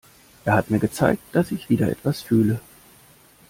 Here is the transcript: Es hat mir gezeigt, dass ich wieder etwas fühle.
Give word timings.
Es 0.45 0.51
hat 0.51 0.71
mir 0.71 0.79
gezeigt, 0.79 1.21
dass 1.31 1.51
ich 1.51 1.69
wieder 1.69 1.87
etwas 1.87 2.23
fühle. 2.23 2.59